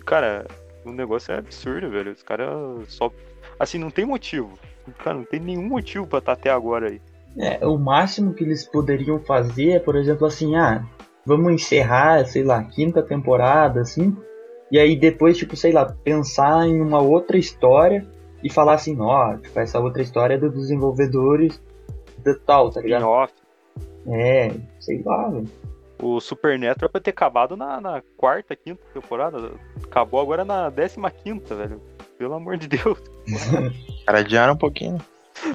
[0.05, 0.47] Cara,
[0.85, 2.13] o negócio é absurdo, velho.
[2.13, 2.49] Os caras
[2.89, 3.11] só.
[3.59, 4.59] Assim, não tem motivo.
[4.99, 7.01] Cara, não tem nenhum motivo pra estar até agora aí.
[7.38, 10.85] É, o máximo que eles poderiam fazer é, por exemplo, assim, ah,
[11.25, 14.16] vamos encerrar, sei lá, quinta temporada, assim,
[14.71, 18.07] e aí depois, tipo, sei lá, pensar em uma outra história
[18.42, 21.62] e falar assim, ó, tipo, essa outra história é dos desenvolvedores
[22.18, 23.03] de tal, tá ligado?
[23.03, 23.35] Spin-off.
[24.09, 25.49] É, sei lá, velho.
[26.03, 29.53] O Supernatural é pra ter acabado na, na quarta, quinta temporada.
[29.85, 31.81] Acabou agora na décima quinta, velho.
[32.18, 32.98] Pelo amor de Deus.
[34.07, 35.01] Cara, adiaram um pouquinho.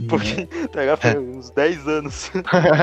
[0.09, 0.99] Porque, tá ligado?
[0.99, 2.31] Foi uns 10 anos.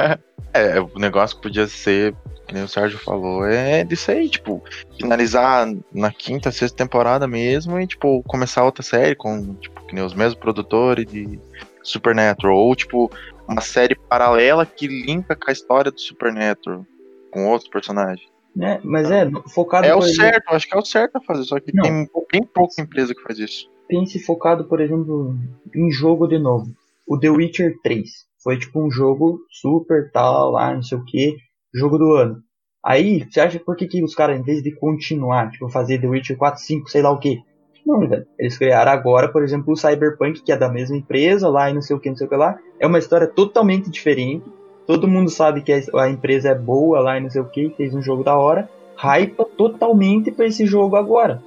[0.55, 2.15] é, o negócio que podia ser,
[2.47, 4.63] que nem o Sérgio falou, é disso aí, tipo,
[4.99, 10.05] finalizar na quinta, sexta temporada mesmo e, tipo, começar outra série com, tipo, que nem
[10.05, 11.39] os mesmos produtores de
[11.83, 12.57] Supernatural.
[12.57, 13.11] Ou, tipo,
[13.47, 16.87] uma série paralela que linka com a história do Supernatural,
[17.31, 18.27] com outros personagens.
[18.57, 18.81] Né?
[18.85, 21.75] Mas é, focado É o certo, acho que é o certo a fazer, só que
[21.75, 21.83] Não.
[21.83, 23.71] tem bem pouca empresa que faz isso.
[23.89, 25.37] pense focado, por exemplo,
[25.75, 26.67] em jogo de novo.
[27.07, 28.11] O The Witcher 3
[28.43, 31.37] foi tipo um jogo super tal, lá, não sei o que,
[31.73, 32.43] jogo do ano.
[32.85, 36.09] Aí, você acha por que, que os caras, em vez de continuar, tipo, fazer The
[36.09, 37.41] Witcher 4, 5, sei lá o que,
[37.87, 38.27] não, velho.
[38.39, 41.83] Eles criaram agora, por exemplo, o Cyberpunk, que é da mesma empresa lá e não
[41.83, 42.59] sei o que, não sei o que lá.
[42.81, 44.45] É uma história totalmente diferente.
[44.87, 47.71] Todo mundo sabe que a a empresa é boa lá e não sei o que,
[47.77, 48.69] fez um jogo da hora.
[48.97, 51.43] Hypa totalmente pra esse jogo agora.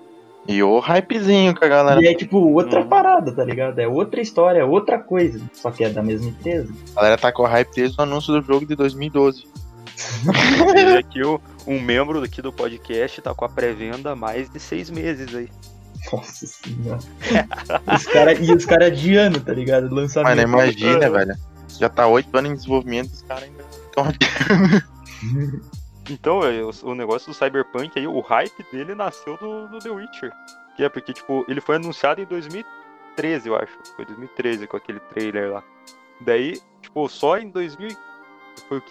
[0.47, 2.01] E o hypezinho que a galera.
[2.01, 2.87] E é tipo outra Uhum.
[2.87, 3.77] parada, tá ligado?
[3.79, 5.41] É outra história, é outra coisa.
[5.53, 6.71] Só que é da mesma empresa.
[6.95, 9.43] A galera tá com hype desde o anúncio do jogo de 2012.
[10.73, 14.59] Teve aqui o- um membro aqui do podcast tá com a pré-venda há mais de
[14.59, 15.49] seis meses aí.
[16.13, 16.99] Nossa senhora.
[17.93, 19.93] os cara, e os caras adiando, tá ligado?
[19.93, 20.37] Lançamento.
[20.37, 21.35] Mas não imagina, velho.
[21.77, 24.05] Já tá oito anos em desenvolvimento, os caras ainda estão
[26.09, 30.31] Então, é, o, negócio do Cyberpunk aí, o hype dele nasceu do, do The Witcher.
[30.75, 33.77] Que é porque, tipo, ele foi anunciado em 2013, eu acho.
[33.95, 35.63] Foi 2013 com aquele trailer lá.
[36.21, 37.89] Daí, tipo, só em 2000.
[38.69, 38.81] Foi o?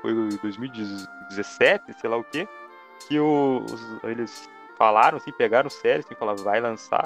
[0.00, 2.24] Foi 2017, sei lá o.
[2.24, 7.04] Que o- os, eles falaram, assim, pegaram sério, assim, falaram, vai lançar.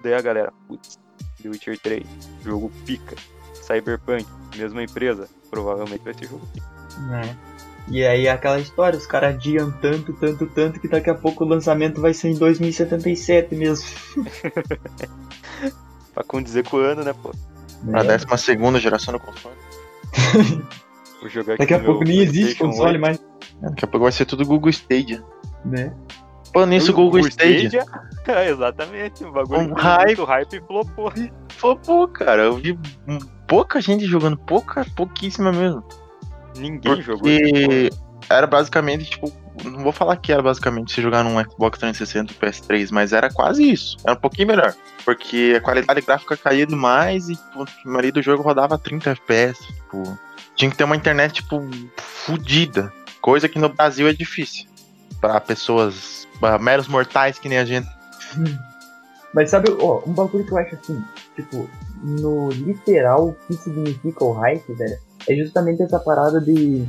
[0.00, 0.98] Daí a galera, putz,
[1.42, 2.06] The Witcher 3,
[2.42, 3.16] jogo pica.
[3.54, 4.26] Cyberpunk,
[4.56, 6.66] mesma empresa, provavelmente vai ser jogo pica.
[7.08, 7.36] né?
[7.88, 11.44] E aí é aquela história, os caras adiam tanto, tanto, tanto que daqui a pouco
[11.44, 13.86] o lançamento vai ser em 2077 mesmo.
[16.14, 17.32] Pra condizer com o ano, né, pô?
[17.84, 18.04] né?
[18.04, 19.56] décima segunda geração do console.
[21.20, 23.00] Vou jogar Daqui a pouco nem existe console 8.
[23.00, 23.20] mais,
[23.60, 25.22] Daqui a pouco vai ser tudo Google Stadia.
[25.64, 25.92] né?
[26.52, 27.84] Falando nisso, Google Stadia.
[28.26, 29.24] É, exatamente.
[29.24, 30.06] O bagulho Um hype.
[30.06, 31.12] muito hype e flopou.
[31.48, 32.42] Flopou, cara.
[32.42, 32.78] Eu vi
[33.48, 35.82] pouca gente jogando, pouca, pouquíssima mesmo.
[36.56, 37.28] Ninguém jogou.
[37.28, 37.90] essa Porque
[38.28, 39.32] era basicamente, tipo,
[39.64, 43.30] não vou falar que era basicamente se jogar num Xbox 360 e PS3, mas era
[43.30, 43.96] quase isso.
[44.04, 44.74] Era um pouquinho melhor.
[45.04, 49.58] Porque a qualidade gráfica caía demais e tipo, a maioria do jogo rodava 30 FPS.
[49.66, 50.18] Tipo,
[50.54, 51.60] tinha que ter uma internet, tipo,
[51.96, 52.92] fodida.
[53.20, 54.66] Coisa que no Brasil é difícil.
[55.20, 57.88] Pra pessoas, pra meros mortais que nem a gente.
[59.34, 61.02] Mas sabe, ó, um bagulho que eu acho assim,
[61.34, 61.68] tipo,
[62.02, 66.84] no literal, o que significa o hype, velho, é justamente essa parada de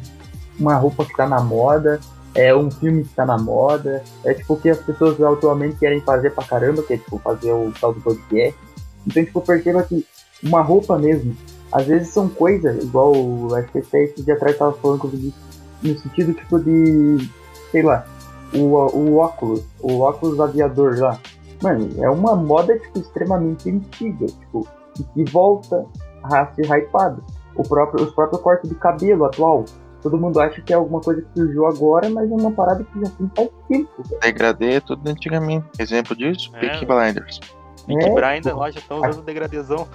[0.60, 2.00] uma roupa que tá na moda,
[2.36, 6.02] é um filme que tá na moda, é tipo o que as pessoas atualmente querem
[6.02, 8.58] fazer pra caramba, que é tipo fazer o tal do podcast.
[9.06, 10.06] Então, tipo, perceba que
[10.42, 11.36] uma roupa mesmo,
[11.72, 15.34] às vezes são coisas, igual o SPC esse dia atrás tava falando comigo,
[15.82, 17.30] no sentido tipo de,
[17.72, 18.06] sei lá,
[18.54, 21.20] o, o óculos, o óculos aviador lá.
[21.62, 24.68] Mano, é uma moda, tipo, extremamente antiga, tipo,
[25.14, 25.86] que volta
[26.24, 27.24] a ser hypado.
[27.56, 29.66] O próprio, os próprios cortes de cabelo atual.
[30.02, 33.00] Todo mundo acha que é alguma coisa que surgiu agora, mas é uma parada que
[33.00, 33.90] já tem faz tempo.
[34.22, 35.66] Degradê é tudo antigamente.
[35.80, 36.60] Exemplo disso, É.
[36.60, 37.40] Peaky Blinders.
[37.88, 39.88] Peaky É, Blinders lá já estão usando degradezão.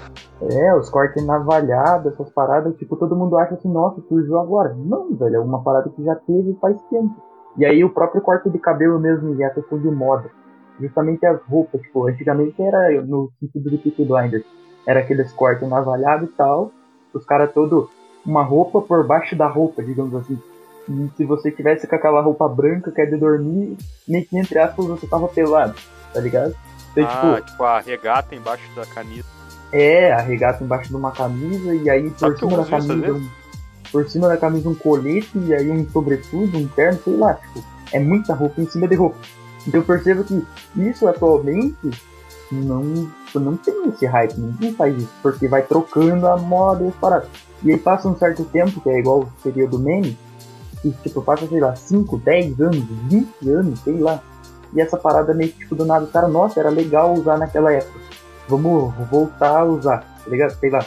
[0.50, 4.74] É, os cortes navalhados, essas paradas, tipo, todo mundo acha que, nossa, surgiu agora.
[4.78, 7.14] Não, velho, é uma parada que já teve faz tempo.
[7.58, 10.30] E aí o próprio corte de cabelo mesmo, e a questão de moda.
[10.80, 14.44] Justamente as roupas, tipo, antigamente era no sentido de Peaky Blinders.
[14.86, 16.70] Era aqueles cortes navalhados e tal.
[17.12, 17.90] Os caras todo
[18.24, 20.38] uma roupa por baixo da roupa, digamos assim.
[20.88, 24.58] E se você tivesse com aquela roupa branca que é de dormir, meio que entre
[24.58, 25.74] aspas você tava pelado,
[26.12, 26.54] tá ligado?
[26.92, 29.24] Então, tipo, Ah, tipo, a regata embaixo da camisa.
[29.72, 33.12] é, a regata embaixo de uma camisa e aí Sabe por eu cima da camisa
[33.12, 33.28] um,
[33.92, 37.62] por cima da camisa um colete e aí um sobretudo, um terno, sei lá, tipo,
[37.92, 39.18] é muita roupa em cima de roupa.
[39.66, 40.42] Então eu percebo que
[40.76, 41.76] isso atualmente
[42.54, 46.94] não, não tem esse hype, ninguém faz isso, porque vai trocando a moda e as
[46.94, 47.28] paradas.
[47.62, 50.16] E aí passa um certo tempo, que é igual o período meme,
[50.84, 54.22] e tipo, passa, sei lá, 5, 10 anos, 20 anos, sei lá.
[54.74, 58.08] E essa parada meio que tipo do nada, cara, nossa, era legal usar naquela época
[58.48, 60.50] vamos voltar a usar, tá ligado?
[60.52, 60.80] Sei lá.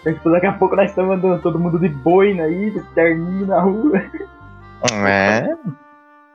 [0.00, 3.46] Então, tipo, daqui a pouco nós estamos andando todo mundo de boina aí, de terninho
[3.46, 3.98] na rua.
[5.06, 5.46] É,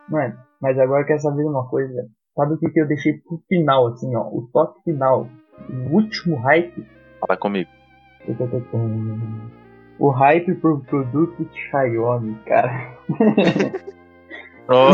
[0.10, 2.08] Mano, mas agora eu quero saber uma coisa.
[2.36, 4.24] Sabe o que, que eu deixei pro final, assim, ó?
[4.24, 5.28] O toque final.
[5.70, 6.86] O último hype.
[7.22, 7.70] fala comigo.
[9.98, 12.98] O hype pro produto Xiaomi, cara.
[14.68, 14.90] Oh,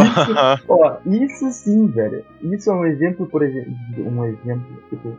[0.68, 2.26] Ó, isso sim, velho.
[2.42, 3.74] Isso é um exemplo, por exemplo.
[3.98, 5.18] Um exemplo, tipo.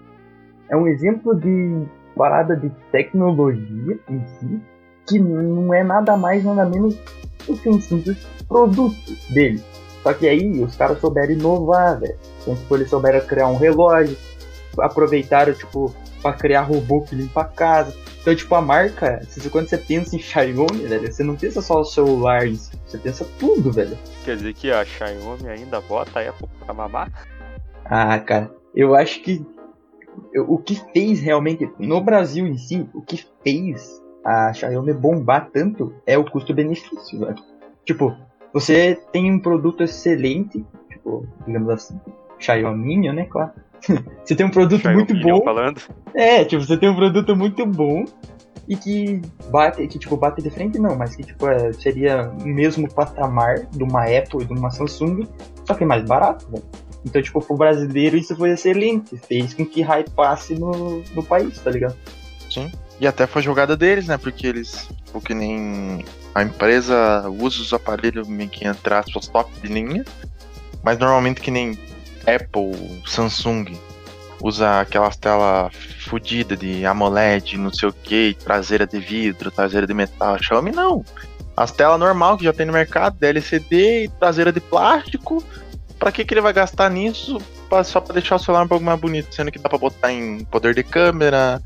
[0.68, 4.60] É um exemplo de parada de tecnologia em si,
[5.08, 6.94] que não é nada mais, nada menos
[7.46, 8.94] do que um simples produto
[9.32, 9.62] dele.
[10.02, 12.16] Só que aí os caras souberam inovar, velho.
[12.40, 14.16] Então, tipo, eles souberam criar um relógio,
[14.78, 17.94] aproveitaram, tipo, pra criar robô que limpa a casa.
[18.20, 21.84] Então, tipo, a marca, quando você pensa em Xiaomi, velho, você não pensa só o
[21.84, 23.98] celular você pensa tudo, velho.
[24.24, 27.10] Quer dizer que a Xiaomi ainda bota a Apple pra mamar?
[27.84, 29.44] Ah, cara, eu acho que
[30.36, 35.92] o que fez realmente no Brasil em si, o que fez a Xiaomi bombar tanto
[36.06, 37.34] é o custo-benefício, velho.
[37.84, 38.16] Tipo,
[38.52, 42.00] você tem um produto excelente, tipo, digamos assim,
[42.38, 43.50] Xiaomi, né, claro.
[44.24, 45.44] você tem um produto muito Xiaomi bom.
[45.44, 45.80] falando.
[46.14, 48.04] É, tipo, você tem um produto muito bom
[48.68, 52.46] e que bate, que tipo, bate de frente não, mas que tipo, é, seria o
[52.46, 55.26] mesmo patamar de uma Apple e de uma Samsung,
[55.66, 56.64] só que mais barato, velho.
[57.04, 59.16] Então, tipo, pro brasileiro isso foi excelente.
[59.16, 61.96] Fez com que hype passe no, no país, tá ligado?
[63.00, 64.16] E até foi jogada deles, né?
[64.16, 69.68] Porque eles, o que nem a empresa usa os aparelhos que entre aspas top de
[69.68, 70.04] linha,
[70.82, 71.78] mas normalmente que nem
[72.26, 73.76] Apple, Samsung
[74.40, 79.94] usa aquelas telas fodidas de AMOLED, não sei o que, traseira de vidro, traseira de
[79.94, 80.36] metal.
[80.42, 81.04] Xiaomi não.
[81.56, 85.44] As telas normal que já tem no mercado, LCD e traseira de plástico.
[85.98, 88.84] Pra que, que ele vai gastar nisso pra- só pra deixar o celular um pouco
[88.84, 89.32] mais bonito?
[89.32, 91.62] Sendo que dá pra botar em poder de câmera,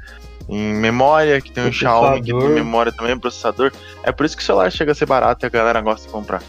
[0.48, 3.72] em memória, que tem o Xiaomi que tem memória também, processador.
[4.02, 6.12] É por isso que o celular chega a ser barato e a galera gosta de
[6.12, 6.42] comprar.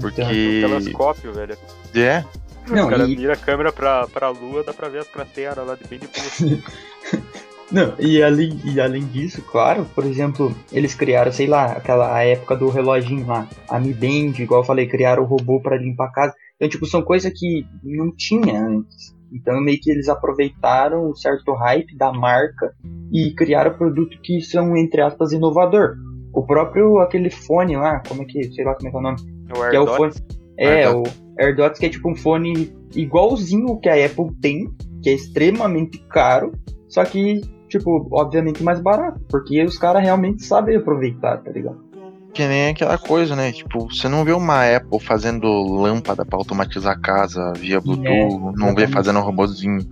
[0.00, 0.22] Porque.
[0.22, 1.56] Telescópio, velho.
[1.94, 2.24] É,
[2.68, 5.66] Não, o cara e, mira a câmera pra, pra lua, dá pra ver as crateras
[5.66, 6.62] lá de bem de
[7.72, 12.56] não, e, além, e além disso, claro, por exemplo, eles criaram, sei lá, aquela época
[12.56, 16.12] do reloginho lá, a Mi Band, igual eu falei, criaram o robô pra limpar a
[16.12, 16.34] casa.
[16.56, 19.14] Então, tipo, são coisas que não tinha antes.
[19.32, 22.74] Então, meio que eles aproveitaram um certo hype da marca
[23.12, 25.96] e criaram produtos que são, entre aspas, inovador.
[26.32, 29.02] O próprio, aquele fone lá, como é que, sei lá como é que é o
[29.02, 29.16] nome,
[29.50, 30.12] O que é o fone.
[30.12, 30.22] AirDots,
[30.58, 31.02] É, o.
[31.38, 34.68] AirDots, que é tipo um fone igualzinho que a Apple tem,
[35.02, 36.52] que é extremamente caro,
[36.88, 41.89] só que, tipo, obviamente mais barato, porque os caras realmente sabem aproveitar, tá ligado?
[42.32, 43.50] Que nem aquela coisa, né?
[43.50, 48.74] Tipo, você não vê uma Apple fazendo lâmpada pra automatizar a casa via Bluetooth, não
[48.74, 49.84] vê fazendo um robozinho.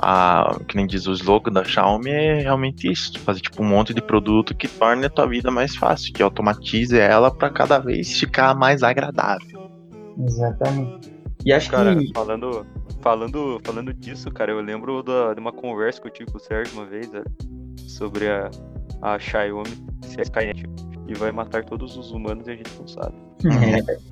[0.00, 3.92] Ah, que nem diz o slogan da Xiaomi é realmente isso, fazer tipo um monte
[3.92, 8.18] de produto que torne a tua vida mais fácil, que automatize ela pra cada vez
[8.18, 9.68] ficar mais agradável.
[10.18, 11.12] Exatamente.
[11.44, 12.12] E acho Cara, que.
[12.14, 12.66] falando,
[13.00, 16.40] falando, falando disso, cara, eu lembro da, de uma conversa que eu tive com o
[16.40, 17.24] Sérgio uma vez, velho,
[17.78, 18.50] sobre a,
[19.02, 19.70] a Xiaomi
[20.02, 20.64] se é Skynet
[21.10, 23.14] e vai matar todos os humanos e a gente não sabe.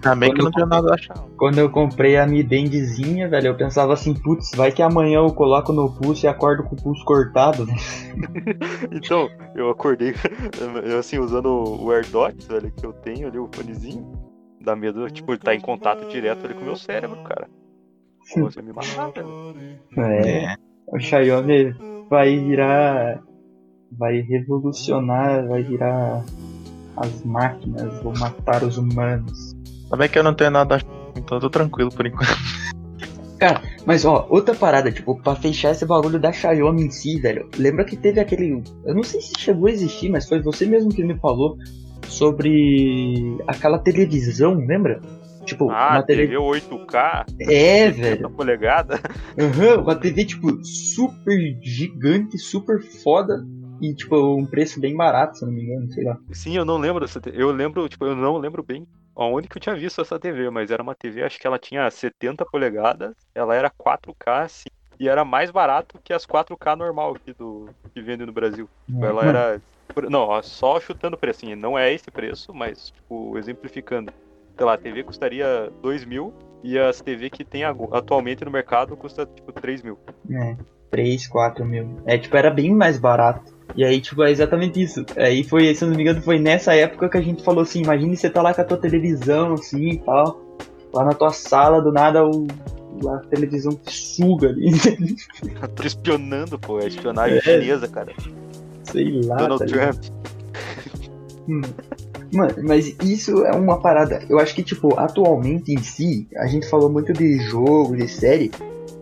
[0.02, 1.37] Também que Quando não tem nada da Xiaomi.
[1.37, 5.32] Quando eu comprei a Mi Bandzinha, velho, eu pensava assim, putz, vai que amanhã eu
[5.32, 7.74] coloco no pulso e acordo com o pulso cortado, né?
[8.90, 10.12] Então, eu acordei,
[10.84, 14.11] eu, assim, usando o AirDots, velho, que eu tenho ali, o fonezinho,
[14.61, 17.48] dá medo, tipo, ele tá em contato direto ali com o meu cérebro, cara.
[18.32, 19.78] Como você me matar, velho.
[19.96, 20.56] É.
[20.88, 21.74] O Xiaomi
[22.11, 23.22] vai virar.
[23.90, 26.22] Vai revolucionar, vai virar
[27.00, 29.52] as máquinas, vão matar os humanos.
[29.90, 32.37] Também que eu não tenho nada da Xiaomi, então eu tô tranquilo por enquanto.
[33.87, 37.48] Mas ó, outra parada, tipo, pra fechar esse bagulho da Xiaomi em si, velho.
[37.56, 38.62] Lembra que teve aquele.
[38.84, 41.56] Eu não sei se chegou a existir, mas foi você mesmo que me falou
[42.06, 45.00] sobre aquela televisão, lembra?
[45.44, 46.26] Tipo, Ah, uma tele...
[46.26, 48.30] TV 8K, É, 70 velho.
[48.30, 49.00] polegadas.
[49.38, 53.46] Aham, uma TV, tipo, super gigante, super foda.
[53.80, 56.18] E, tipo, um preço bem barato, se não me engano, sei lá.
[56.32, 57.42] Sim, eu não lembro dessa TV.
[57.42, 60.70] Eu lembro, tipo, eu não lembro bem aonde que eu tinha visto essa TV, mas
[60.70, 65.24] era uma TV, acho que ela tinha 70 polegadas, ela era 4K, assim, e era
[65.24, 68.68] mais barato que as 4K normal aqui do que vende no Brasil.
[68.86, 69.60] Tipo, Ela Mano, era.
[70.08, 74.12] Não, só chutando o preço, assim, não é esse preço, mas, tipo, exemplificando.
[74.56, 78.96] Sei lá, a TV custaria 2 mil e as TV que tem atualmente no mercado
[78.96, 79.98] custa, tipo, 3 mil.
[80.30, 80.56] É,
[80.90, 82.00] 3, 4 mil.
[82.04, 83.57] É, tipo, era bem mais barato.
[83.76, 85.04] E aí, tipo, é exatamente isso.
[85.16, 87.83] Aí foi, se eu não me engano, foi nessa época que a gente falou assim,
[87.83, 90.40] imagine você tá lá com a tua televisão, assim e tal.
[90.92, 92.46] Lá na tua sala, do nada, o,
[93.09, 94.72] a televisão te suga ali.
[95.76, 97.40] Tô espionando, pô, é espionagem É.
[97.40, 98.12] chinesa, cara.
[98.85, 99.37] Sei lá.
[99.37, 99.92] Donald tá?
[99.92, 100.04] Trump.
[102.33, 104.22] Mano, mas isso é uma parada.
[104.28, 108.51] Eu acho que, tipo, atualmente em si, a gente falou muito de jogo, de série,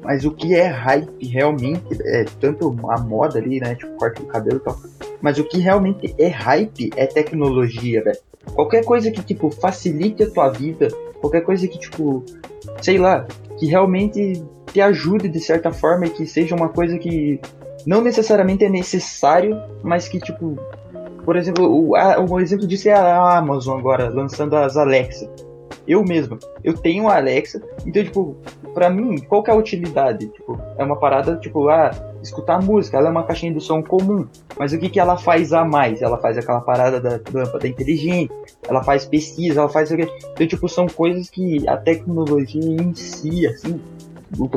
[0.07, 3.75] mas o que é hype realmente, é tanto a moda ali, né?
[3.75, 4.77] Tipo, corte do cabelo e tal.
[5.21, 8.19] Mas o que realmente é hype é tecnologia, velho.
[8.55, 10.89] Qualquer coisa que, tipo, facilite a tua vida,
[11.21, 12.25] qualquer coisa que, tipo,
[12.81, 13.27] sei lá,
[13.59, 14.43] que realmente
[14.73, 17.41] te ajude de certa forma e que seja uma coisa que
[17.85, 20.57] não necessariamente é necessário, mas que, tipo,
[21.25, 25.29] por exemplo, o, a- um exemplo disso é a Amazon agora, lançando as Alexa.
[25.87, 28.37] Eu mesmo, eu tenho a Alexa, então, tipo,
[28.75, 30.27] pra mim, qual que é a utilidade?
[30.29, 31.91] Tipo, é uma parada, tipo, ah,
[32.23, 34.27] escutar música, ela é uma caixinha de som comum,
[34.59, 36.03] mas o que que ela faz a mais?
[36.03, 38.33] Ela faz aquela parada da lâmpada inteligente,
[38.69, 40.09] ela faz pesquisa, ela faz o quê?
[40.33, 43.81] Então, tipo, são coisas que a tecnologia em si, assim,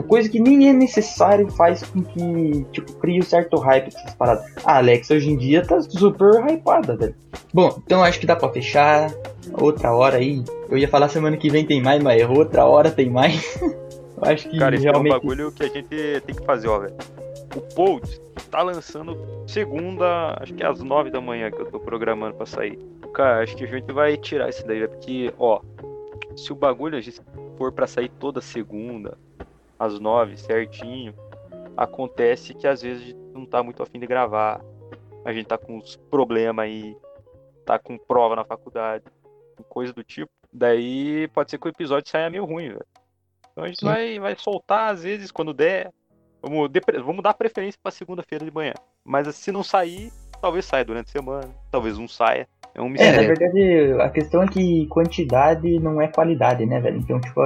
[0.07, 4.45] coisa que nem é necessário faz com que, tipo, crie um certo hype essas paradas.
[4.65, 7.15] A Alexa hoje em dia tá super hypada, velho.
[7.53, 9.11] Bom, então acho que dá pra fechar.
[9.53, 10.43] Outra hora aí.
[10.69, 13.59] Eu ia falar semana que vem tem mais, mas outra hora tem mais.
[13.61, 15.13] eu acho que Cara, esse realmente.
[15.13, 16.95] é um bagulho que a gente tem que fazer, ó, velho.
[17.55, 18.21] O Pold
[18.51, 19.17] tá lançando
[19.47, 22.77] segunda, acho que é às nove da manhã que eu tô programando pra sair.
[23.13, 25.61] Cara, acho que a gente vai tirar isso daí, velho, porque, ó,
[26.35, 27.19] se o bagulho a gente
[27.57, 29.17] for pra sair toda segunda,
[29.79, 31.15] às nove, certinho,
[31.77, 34.61] acontece que às vezes a gente não tá muito afim de gravar.
[35.23, 36.95] A gente tá com uns problemas aí,
[37.65, 39.05] tá com prova na faculdade,
[39.69, 40.31] coisa do tipo.
[40.51, 42.85] Daí pode ser que o episódio saia meio ruim, velho.
[43.51, 43.85] Então a gente Sim.
[43.85, 45.91] vai, vai soltar às vezes quando der.
[46.41, 46.69] Vamos,
[47.03, 48.73] vamos dar preferência pra segunda-feira de manhã.
[49.03, 50.11] Mas se não sair,
[50.41, 52.47] talvez saia durante a semana, talvez não saia.
[52.75, 53.27] É um É, na mistério.
[53.27, 56.97] verdade, a questão é que quantidade não é qualidade, né, velho?
[56.97, 57.41] Então, tipo,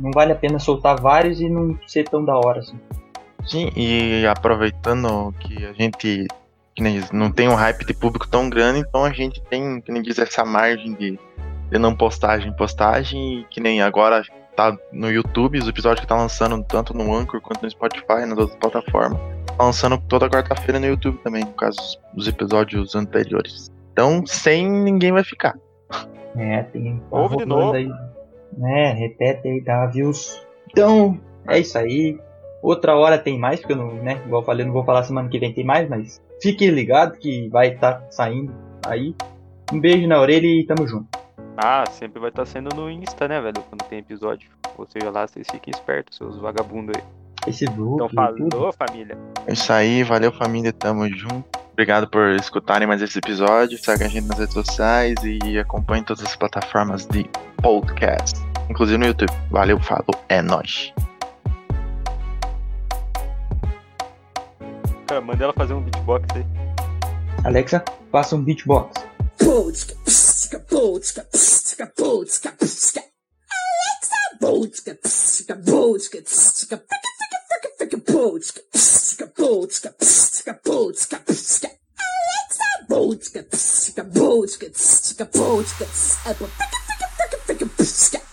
[0.00, 2.78] não vale a pena soltar vários e não ser tão da hora, assim.
[3.46, 6.26] Sim, e aproveitando que a gente
[6.74, 9.80] que nem diz, não tem um hype de público tão grande, então a gente tem,
[9.80, 11.16] que nem diz, essa margem de,
[11.70, 14.22] de não postagem em postagem, e que nem agora
[14.56, 18.38] tá no YouTube, os episódios que tá lançando tanto no Anchor quanto no Spotify, nas
[18.38, 19.20] outras plataformas,
[19.58, 23.70] lançando toda quarta-feira no YouTube também, no caso os episódios anteriores.
[23.92, 25.56] Então, sem ninguém vai ficar.
[26.36, 26.98] É, tem.
[26.98, 27.72] tá Ouve de novo.
[27.72, 27.88] Aí,
[28.56, 30.44] né, repete aí, dá views.
[30.70, 32.18] Então, é isso aí.
[32.62, 35.28] Outra hora tem mais, porque eu não, né, igual eu falei, não vou falar semana
[35.28, 38.52] que vem tem mais, mas fique ligado que vai estar saindo
[38.84, 39.14] aí.
[39.72, 41.06] Um beijo na orelha e tamo junto.
[41.56, 43.62] Ah, sempre vai estar sendo no Insta, né, velho?
[43.68, 44.50] Quando tem episódio.
[44.76, 47.23] Ou seja lá, vocês fiquem espertos, seus vagabundos aí.
[47.44, 48.50] Facebook, Então YouTube.
[48.52, 49.18] falou, família.
[49.46, 51.44] É isso aí, valeu família, tamo junto.
[51.72, 53.76] Obrigado por escutarem mais esse episódio.
[53.82, 57.28] Segue a gente nas redes sociais e acompanhe todas as plataformas de
[57.60, 58.40] podcast,
[58.70, 59.32] inclusive no YouTube.
[59.50, 60.92] Valeu, falou, é nóis.
[65.06, 66.46] Cara, manda ela fazer um beatbox aí.
[67.44, 69.04] Alexa, faça um beatbox.
[74.96, 76.76] Psika.
[76.76, 77.13] Alexa,
[78.14, 81.68] Polska, Polska, Polska, Polska, Polska, Polska.
[82.06, 85.86] Alexa, Polska, Polska, Polska, Polska, Polska, Polska, Polska,
[87.48, 88.23] Polska, Polska,